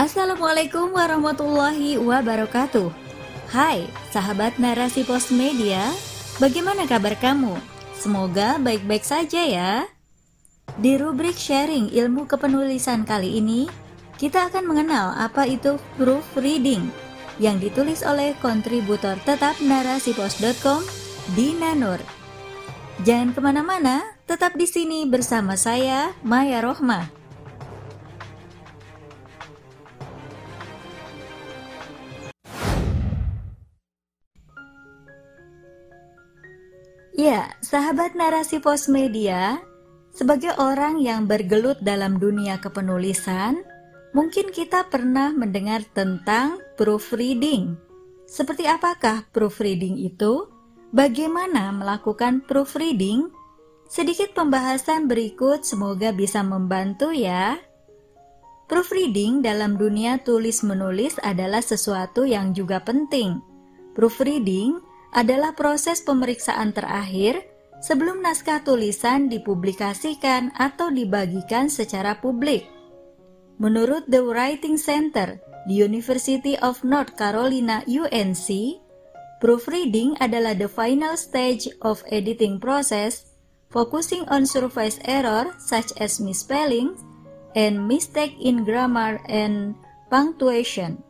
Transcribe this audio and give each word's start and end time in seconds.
Assalamualaikum 0.00 0.96
warahmatullahi 0.96 2.00
wabarakatuh. 2.00 2.88
Hai, 3.52 3.84
sahabat 4.08 4.56
narasi 4.56 5.04
pos 5.04 5.28
media, 5.28 5.92
bagaimana 6.40 6.88
kabar 6.88 7.12
kamu? 7.20 7.52
Semoga 8.00 8.56
baik-baik 8.56 9.04
saja 9.04 9.44
ya. 9.44 9.84
Di 10.80 10.96
rubrik 10.96 11.36
sharing 11.36 11.92
ilmu 11.92 12.24
kepenulisan 12.24 13.04
kali 13.04 13.44
ini, 13.44 13.68
kita 14.16 14.48
akan 14.48 14.72
mengenal 14.72 15.12
apa 15.20 15.44
itu 15.44 15.76
proofreading 16.00 16.88
yang 17.36 17.60
ditulis 17.60 18.00
oleh 18.00 18.32
kontributor 18.40 19.20
tetap 19.28 19.60
narasipos.com, 19.60 20.80
Dina 21.36 21.76
Nur. 21.76 22.00
Jangan 23.04 23.36
ke 23.36 23.40
mana-mana, 23.44 24.00
tetap 24.24 24.56
di 24.56 24.64
sini 24.64 25.04
bersama 25.04 25.60
saya, 25.60 26.16
Maya 26.24 26.64
Rohmah. 26.64 27.19
Sahabat 37.70 38.18
narasi 38.18 38.58
pos 38.58 38.90
media, 38.90 39.62
sebagai 40.10 40.50
orang 40.58 40.98
yang 40.98 41.30
bergelut 41.30 41.78
dalam 41.78 42.18
dunia 42.18 42.58
kepenulisan, 42.58 43.62
mungkin 44.10 44.50
kita 44.50 44.90
pernah 44.90 45.30
mendengar 45.30 45.86
tentang 45.94 46.58
proofreading. 46.74 47.78
Seperti 48.26 48.66
apakah 48.66 49.22
proofreading 49.30 50.02
itu? 50.02 50.50
Bagaimana 50.90 51.70
melakukan 51.70 52.42
proofreading? 52.42 53.30
Sedikit 53.86 54.34
pembahasan 54.34 55.06
berikut 55.06 55.62
semoga 55.62 56.10
bisa 56.10 56.42
membantu 56.42 57.14
ya. 57.14 57.54
Proofreading 58.66 59.46
dalam 59.46 59.78
dunia 59.78 60.18
tulis-menulis 60.18 61.22
adalah 61.22 61.62
sesuatu 61.62 62.26
yang 62.26 62.50
juga 62.50 62.82
penting. 62.82 63.38
Proofreading 63.94 64.82
adalah 65.14 65.54
proses 65.54 66.02
pemeriksaan 66.02 66.70
terakhir 66.70 67.49
sebelum 67.80 68.20
naskah 68.20 68.60
tulisan 68.60 69.32
dipublikasikan 69.32 70.52
atau 70.56 70.92
dibagikan 70.92 71.72
secara 71.72 72.20
publik. 72.20 72.68
Menurut 73.60 74.08
The 74.08 74.24
Writing 74.24 74.80
Center 74.80 75.40
di 75.68 75.80
University 75.84 76.56
of 76.60 76.80
North 76.84 77.16
Carolina 77.16 77.84
UNC, 77.84 78.80
proofreading 79.40 80.16
adalah 80.20 80.56
the 80.56 80.68
final 80.68 81.16
stage 81.16 81.68
of 81.84 82.00
editing 82.08 82.60
process 82.60 83.30
focusing 83.68 84.24
on 84.28 84.44
surface 84.44 85.00
error 85.04 85.52
such 85.56 85.92
as 86.00 86.20
misspelling 86.20 86.96
and 87.56 87.84
mistake 87.84 88.36
in 88.40 88.64
grammar 88.64 89.20
and 89.28 89.76
punctuation. 90.08 91.00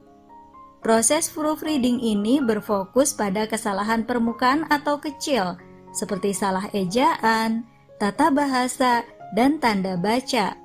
Proses 0.80 1.28
proofreading 1.28 2.00
ini 2.00 2.40
berfokus 2.40 3.12
pada 3.12 3.44
kesalahan 3.44 4.08
permukaan 4.08 4.64
atau 4.72 4.96
kecil, 4.96 5.60
seperti 5.90 6.34
salah 6.34 6.66
ejaan, 6.72 7.66
tata 7.98 8.30
bahasa, 8.32 9.02
dan 9.34 9.62
tanda 9.62 9.94
baca. 9.94 10.56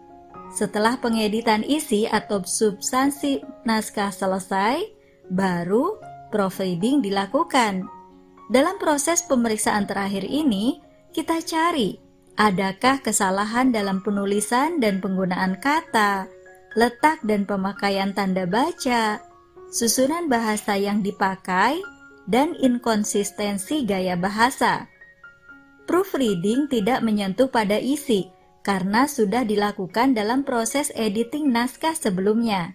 Setelah 0.56 0.96
pengeditan 1.02 1.66
isi 1.66 2.08
atau 2.08 2.42
substansi 2.46 3.44
naskah 3.68 4.14
selesai, 4.14 4.82
baru 5.30 6.00
proofreading 6.32 7.04
dilakukan. 7.04 7.86
Dalam 8.48 8.78
proses 8.78 9.26
pemeriksaan 9.26 9.90
terakhir 9.90 10.24
ini, 10.24 10.80
kita 11.12 11.42
cari 11.42 11.98
adakah 12.38 13.02
kesalahan 13.02 13.74
dalam 13.74 14.06
penulisan 14.06 14.78
dan 14.78 15.02
penggunaan 15.02 15.58
kata, 15.58 16.30
letak 16.78 17.24
dan 17.26 17.48
pemakaian 17.48 18.14
tanda 18.14 18.46
baca, 18.46 19.24
susunan 19.72 20.30
bahasa 20.30 20.78
yang 20.78 21.02
dipakai, 21.02 21.82
dan 22.30 22.54
inkonsistensi 22.58 23.86
gaya 23.88 24.14
bahasa. 24.20 24.95
Proofreading 25.86 26.66
tidak 26.66 27.06
menyentuh 27.06 27.50
pada 27.50 27.78
isi 27.78 28.34
karena 28.66 29.06
sudah 29.06 29.46
dilakukan 29.46 30.18
dalam 30.18 30.42
proses 30.42 30.90
editing 30.98 31.54
naskah 31.54 31.94
sebelumnya. 31.94 32.74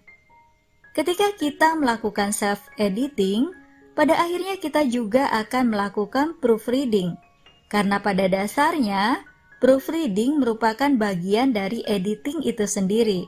Ketika 0.94 1.34
kita 1.34 1.74
melakukan 1.74 2.30
self-editing, 2.30 3.50
pada 3.98 4.14
akhirnya 4.14 4.54
kita 4.62 4.86
juga 4.86 5.26
akan 5.34 5.74
melakukan 5.74 6.38
proofreading, 6.38 7.18
karena 7.66 7.98
pada 7.98 8.30
dasarnya 8.30 9.26
proofreading 9.58 10.38
merupakan 10.38 10.90
bagian 10.94 11.50
dari 11.50 11.82
editing 11.90 12.46
itu 12.46 12.66
sendiri. 12.66 13.26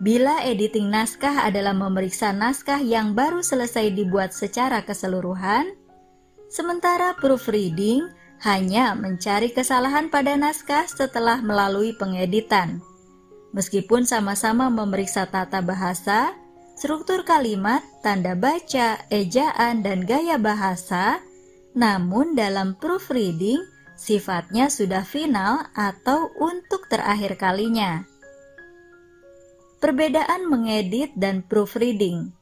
Bila 0.00 0.46
editing 0.46 0.88
naskah 0.88 1.44
adalah 1.44 1.74
memeriksa 1.74 2.32
naskah 2.32 2.80
yang 2.80 3.12
baru 3.12 3.42
selesai 3.42 3.92
dibuat 3.92 4.32
secara 4.32 4.80
keseluruhan, 4.86 5.74
sementara 6.48 7.18
proofreading 7.18 8.08
hanya 8.40 8.96
mencari 8.96 9.52
kesalahan 9.52 10.08
pada 10.08 10.36
naskah 10.36 10.88
setelah 10.88 11.44
melalui 11.44 11.92
pengeditan. 11.92 12.80
Meskipun 13.52 14.08
sama-sama 14.08 14.72
memeriksa 14.72 15.28
tata 15.28 15.60
bahasa, 15.60 16.32
struktur 16.78 17.26
kalimat, 17.28 17.84
tanda 18.00 18.32
baca, 18.32 19.04
ejaan, 19.12 19.84
dan 19.84 20.08
gaya 20.08 20.40
bahasa, 20.40 21.20
namun 21.76 22.32
dalam 22.32 22.78
proofreading 22.80 23.60
sifatnya 24.00 24.72
sudah 24.72 25.04
final 25.04 25.68
atau 25.76 26.32
untuk 26.40 26.88
terakhir 26.88 27.36
kalinya. 27.36 28.08
Perbedaan 29.80 30.48
mengedit 30.48 31.12
dan 31.16 31.44
proofreading. 31.44 32.32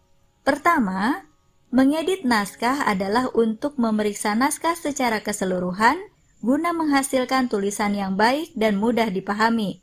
Pertama, 0.47 1.28
mengedit 1.69 2.25
naskah 2.25 2.89
adalah 2.89 3.29
untuk 3.37 3.77
memeriksa 3.77 4.33
naskah 4.33 4.75
secara 4.75 5.21
keseluruhan 5.21 6.01
guna 6.41 6.71
menghasilkan 6.71 7.51
tulisan 7.51 7.99
yang 7.99 8.15
baik 8.15 8.55
dan 8.55 8.79
mudah 8.79 9.11
dipahami. 9.11 9.83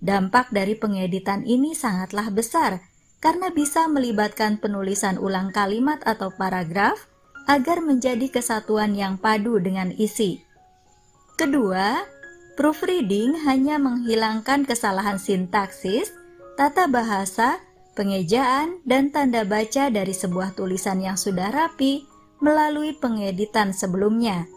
Dampak 0.00 0.50
dari 0.50 0.74
pengeditan 0.74 1.44
ini 1.44 1.76
sangatlah 1.76 2.32
besar 2.32 2.80
karena 3.20 3.52
bisa 3.52 3.84
melibatkan 3.86 4.56
penulisan 4.56 5.20
ulang 5.20 5.52
kalimat 5.52 6.00
atau 6.08 6.32
paragraf 6.32 7.06
agar 7.44 7.84
menjadi 7.84 8.32
kesatuan 8.32 8.96
yang 8.96 9.20
padu 9.20 9.60
dengan 9.60 9.92
isi. 9.92 10.40
Kedua, 11.36 12.00
proofreading 12.56 13.44
hanya 13.44 13.76
menghilangkan 13.76 14.64
kesalahan 14.64 15.20
sintaksis 15.20 16.12
tata 16.56 16.88
bahasa, 16.88 17.60
pengejaan, 18.00 18.80
dan 18.88 19.12
tanda 19.12 19.44
baca 19.44 19.92
dari 19.92 20.16
sebuah 20.16 20.56
tulisan 20.56 21.04
yang 21.04 21.20
sudah 21.20 21.52
rapi 21.52 22.08
melalui 22.40 22.96
pengeditan 22.96 23.76
sebelumnya. 23.76 24.48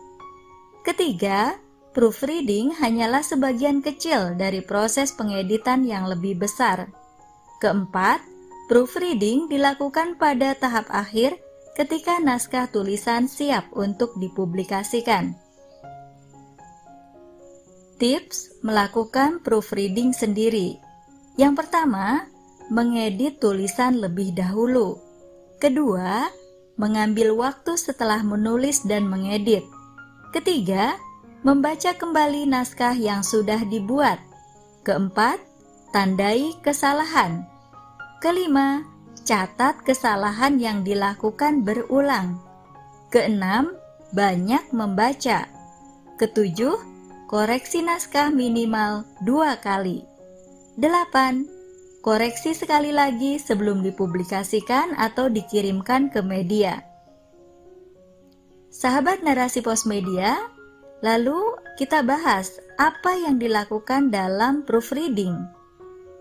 Ketiga, 0.88 1.60
proofreading 1.92 2.80
hanyalah 2.80 3.20
sebagian 3.20 3.84
kecil 3.84 4.40
dari 4.40 4.64
proses 4.64 5.12
pengeditan 5.12 5.84
yang 5.84 6.08
lebih 6.08 6.40
besar. 6.40 6.88
Keempat, 7.60 8.24
proofreading 8.72 9.52
dilakukan 9.52 10.16
pada 10.16 10.56
tahap 10.56 10.88
akhir 10.88 11.36
ketika 11.76 12.24
naskah 12.24 12.72
tulisan 12.72 13.28
siap 13.28 13.68
untuk 13.76 14.16
dipublikasikan. 14.16 15.36
Tips 18.00 18.64
melakukan 18.64 19.44
proofreading 19.44 20.12
sendiri. 20.16 20.80
Yang 21.40 21.66
pertama, 21.66 22.33
mengedit 22.72 23.40
tulisan 23.42 24.00
lebih 24.00 24.36
dahulu. 24.36 25.00
Kedua, 25.60 26.28
mengambil 26.76 27.36
waktu 27.36 27.80
setelah 27.80 28.20
menulis 28.24 28.84
dan 28.84 29.08
mengedit. 29.08 29.64
Ketiga, 30.34 30.98
membaca 31.46 31.94
kembali 31.94 32.50
naskah 32.50 32.96
yang 32.96 33.22
sudah 33.22 33.62
dibuat. 33.68 34.18
Keempat, 34.84 35.40
tandai 35.92 36.56
kesalahan. 36.66 37.46
Kelima, 38.20 38.84
catat 39.24 39.80
kesalahan 39.84 40.58
yang 40.58 40.82
dilakukan 40.82 41.62
berulang. 41.62 42.40
Keenam, 43.14 43.76
banyak 44.12 44.64
membaca. 44.74 45.46
Ketujuh, 46.18 46.76
koreksi 47.30 47.86
naskah 47.86 48.34
minimal 48.34 49.06
dua 49.22 49.62
kali. 49.62 50.06
8. 50.82 51.53
Koreksi 52.04 52.52
sekali 52.52 52.92
lagi 52.92 53.40
sebelum 53.40 53.80
dipublikasikan 53.80 54.92
atau 55.00 55.32
dikirimkan 55.32 56.12
ke 56.12 56.20
media. 56.20 56.84
Sahabat 58.68 59.24
narasi 59.24 59.64
pos 59.64 59.88
media, 59.88 60.36
lalu 61.00 61.56
kita 61.80 62.04
bahas 62.04 62.60
apa 62.76 63.16
yang 63.16 63.40
dilakukan 63.40 64.12
dalam 64.12 64.68
proofreading. 64.68 65.48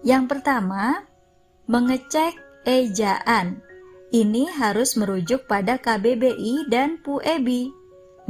Yang 0.07 0.31
pertama, 0.31 1.03
mengecek 1.67 2.39
ejaan. 2.63 3.59
Ini 4.15 4.55
harus 4.55 4.95
merujuk 4.95 5.51
pada 5.51 5.83
KBBI 5.83 6.71
dan 6.71 7.03
PUEBI. 7.03 7.75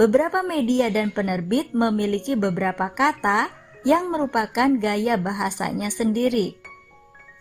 Beberapa 0.00 0.40
media 0.40 0.88
dan 0.88 1.12
penerbit 1.12 1.76
memiliki 1.76 2.32
beberapa 2.32 2.88
kata 2.96 3.52
yang 3.84 4.08
merupakan 4.08 4.72
gaya 4.80 5.20
bahasanya 5.20 5.92
sendiri. 5.92 6.61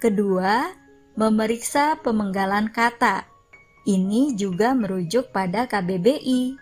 Kedua, 0.02 0.66
memeriksa 1.14 1.94
pemenggalan 2.02 2.74
kata. 2.74 3.30
Ini 3.86 4.34
juga 4.34 4.74
merujuk 4.74 5.30
pada 5.30 5.70
KBBI. 5.70 6.58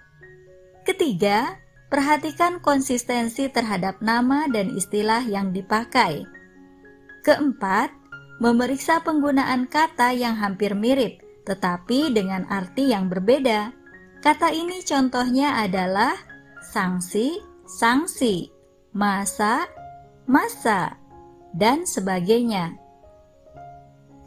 Ketiga, 0.84 1.56
perhatikan 1.88 2.60
konsistensi 2.60 3.48
terhadap 3.48 4.04
nama 4.04 4.44
dan 4.52 4.76
istilah 4.76 5.24
yang 5.24 5.56
dipakai. 5.56 6.28
Keempat, 7.24 7.96
memeriksa 8.44 9.00
penggunaan 9.08 9.72
kata 9.72 10.12
yang 10.12 10.36
hampir 10.36 10.76
mirip, 10.76 11.24
tetapi 11.48 12.12
dengan 12.12 12.44
arti 12.52 12.92
yang 12.92 13.08
berbeda. 13.08 13.72
Kata 14.20 14.52
ini 14.52 14.84
contohnya 14.84 15.64
adalah 15.64 16.12
sanksi, 16.60 17.40
sanksi, 17.64 18.52
masa, 18.92 19.64
masa, 20.28 21.00
dan 21.56 21.88
sebagainya. 21.88 22.89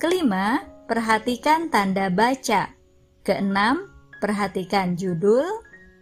Kelima, 0.02 0.66
perhatikan 0.90 1.70
tanda 1.70 2.10
baca. 2.10 2.74
Keenam, 3.22 3.86
perhatikan 4.18 4.98
judul, 4.98 5.46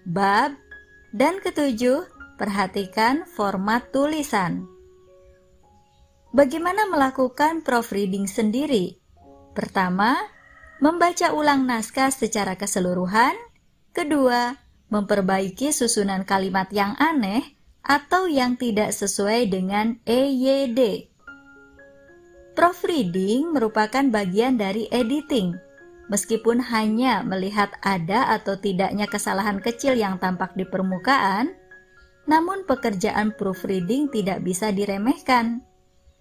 bab, 0.08 0.56
dan 1.12 1.36
ketujuh, 1.36 2.08
perhatikan 2.40 3.28
format 3.28 3.92
tulisan. 3.92 4.64
Bagaimana 6.32 6.88
melakukan 6.88 7.60
proofreading 7.60 8.24
sendiri? 8.24 8.96
Pertama, 9.52 10.16
membaca 10.80 11.36
ulang 11.36 11.68
naskah 11.68 12.08
secara 12.08 12.56
keseluruhan. 12.56 13.36
Kedua, 13.92 14.56
memperbaiki 14.88 15.76
susunan 15.76 16.24
kalimat 16.24 16.72
yang 16.72 16.96
aneh 16.96 17.44
atau 17.84 18.24
yang 18.32 18.56
tidak 18.56 18.96
sesuai 18.96 19.52
dengan 19.52 20.00
EYD. 20.08 21.09
Proofreading 22.60 23.56
merupakan 23.56 24.04
bagian 24.12 24.60
dari 24.60 24.84
editing 24.92 25.56
Meskipun 26.12 26.60
hanya 26.60 27.24
melihat 27.24 27.72
ada 27.80 28.36
atau 28.36 28.60
tidaknya 28.60 29.08
kesalahan 29.08 29.64
kecil 29.64 29.96
yang 29.96 30.20
tampak 30.20 30.52
di 30.52 30.68
permukaan, 30.68 31.56
namun 32.28 32.68
pekerjaan 32.68 33.32
proofreading 33.32 34.12
tidak 34.12 34.44
bisa 34.44 34.76
diremehkan. 34.76 35.64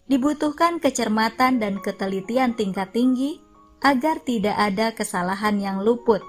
Dibutuhkan 0.08 0.80
kecermatan 0.80 1.60
dan 1.60 1.84
ketelitian 1.84 2.56
tingkat 2.56 2.96
tinggi 2.96 3.44
agar 3.84 4.24
tidak 4.24 4.56
ada 4.56 4.96
kesalahan 4.96 5.60
yang 5.60 5.84
luput. 5.84 6.24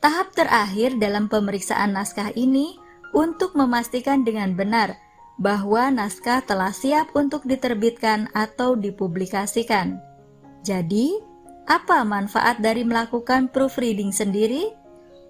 Tahap 0.00 0.32
terakhir 0.32 0.96
dalam 0.96 1.28
pemeriksaan 1.28 1.92
naskah 1.92 2.32
ini 2.32 2.72
untuk 3.12 3.52
memastikan 3.52 4.24
dengan 4.24 4.56
benar 4.56 4.96
bahwa 5.38 5.94
naskah 5.94 6.42
telah 6.42 6.74
siap 6.74 7.14
untuk 7.14 7.46
diterbitkan 7.46 8.26
atau 8.34 8.74
dipublikasikan. 8.74 10.02
Jadi, 10.66 11.14
apa 11.70 12.02
manfaat 12.02 12.58
dari 12.58 12.82
melakukan 12.82 13.48
proofreading 13.54 14.10
sendiri? 14.10 14.74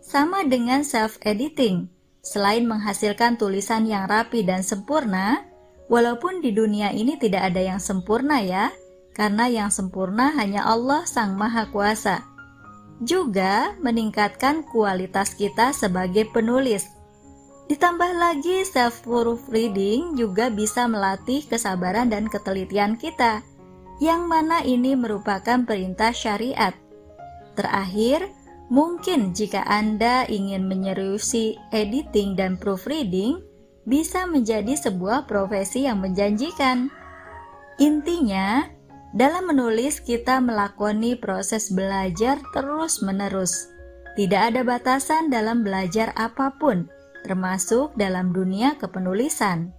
Sama 0.01 0.49
dengan 0.49 0.81
self-editing. 0.81 1.93
Selain 2.25 2.65
menghasilkan 2.65 3.37
tulisan 3.37 3.85
yang 3.85 4.09
rapi 4.09 4.43
dan 4.43 4.65
sempurna, 4.65 5.45
walaupun 5.93 6.41
di 6.41 6.57
dunia 6.57 6.91
ini 6.91 7.21
tidak 7.21 7.53
ada 7.53 7.61
yang 7.61 7.81
sempurna 7.81 8.41
ya, 8.41 8.73
karena 9.13 9.51
yang 9.51 9.69
sempurna 9.69 10.33
hanya 10.39 10.65
Allah 10.65 11.05
Sang 11.05 11.37
Maha 11.37 11.69
Kuasa. 11.69 12.25
Juga 13.05 13.77
meningkatkan 13.79 14.67
kualitas 14.67 15.35
kita 15.35 15.71
sebagai 15.71 16.27
penulis. 16.31 16.98
Ditambah 17.69 18.17
lagi 18.17 18.65
self-proofreading 18.65 20.17
juga 20.17 20.49
bisa 20.49 20.89
melatih 20.89 21.45
kesabaran 21.45 22.09
dan 22.09 22.25
ketelitian 22.25 22.97
kita 22.97 23.45
yang 24.01 24.25
mana 24.25 24.65
ini 24.65 24.97
merupakan 24.97 25.69
perintah 25.69 26.17
syariat. 26.17 26.73
Terakhir, 27.53 28.33
mungkin 28.73 29.37
jika 29.37 29.69
Anda 29.69 30.25
ingin 30.33 30.65
menyeriusi 30.65 31.61
editing 31.69 32.41
dan 32.41 32.57
proofreading, 32.57 33.45
bisa 33.85 34.25
menjadi 34.25 34.73
sebuah 34.73 35.29
profesi 35.29 35.85
yang 35.85 36.01
menjanjikan. 36.01 36.89
Intinya, 37.77 38.65
dalam 39.13 39.49
menulis 39.49 40.01
kita 40.05 40.41
melakoni 40.41 41.17
proses 41.17 41.69
belajar 41.73 42.41
terus-menerus. 42.53 43.73
Tidak 44.17 44.53
ada 44.53 44.61
batasan 44.65 45.33
dalam 45.33 45.65
belajar 45.65 46.13
apa 46.15 46.53
pun, 46.61 46.91
termasuk 47.25 47.95
dalam 47.99 48.31
dunia 48.35 48.77
kepenulisan. 48.77 49.73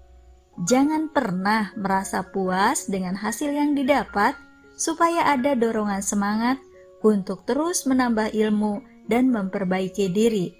Jangan 0.67 1.07
pernah 1.13 1.71
merasa 1.79 2.25
puas 2.27 2.91
dengan 2.91 3.15
hasil 3.15 3.55
yang 3.55 3.79
didapat, 3.79 4.35
supaya 4.75 5.27
ada 5.31 5.55
dorongan 5.55 6.03
semangat 6.03 6.59
untuk 6.99 7.47
terus 7.47 7.87
menambah 7.87 8.35
ilmu 8.35 8.83
dan 9.07 9.31
memperbaiki 9.31 10.11
diri. 10.11 10.55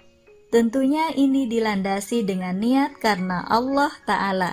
Tentunya 0.50 1.14
ini 1.14 1.46
dilandasi 1.46 2.26
dengan 2.26 2.58
niat 2.58 2.98
karena 2.98 3.46
Allah 3.46 3.92
Ta'ala. 4.02 4.52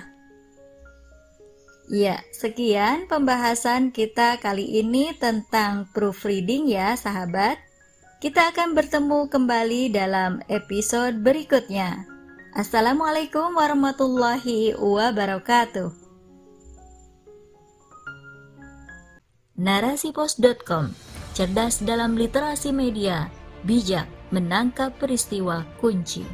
Ya, 1.88 2.20
sekian 2.36 3.08
pembahasan 3.08 3.96
kita 3.96 4.36
kali 4.44 4.84
ini 4.84 5.16
tentang 5.16 5.88
proofreading 5.96 6.68
ya 6.68 6.92
sahabat. 6.94 7.56
Kita 8.20 8.52
akan 8.52 8.76
bertemu 8.76 9.32
kembali 9.32 9.88
dalam 9.88 10.44
episode 10.52 11.24
berikutnya. 11.24 12.17
Assalamualaikum 12.58 13.54
warahmatullahi 13.54 14.74
wabarakatuh. 14.74 15.94
Narasipos.com 19.54 20.90
Cerdas 21.38 21.78
dalam 21.78 22.18
literasi 22.18 22.74
media, 22.74 23.30
bijak 23.62 24.10
menangkap 24.34 24.90
peristiwa 24.98 25.62
kunci. 25.78 26.26